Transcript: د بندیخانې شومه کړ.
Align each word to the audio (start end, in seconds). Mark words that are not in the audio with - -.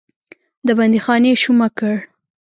د 0.65 0.67
بندیخانې 0.77 1.31
شومه 1.41 1.67
کړ. 1.77 1.95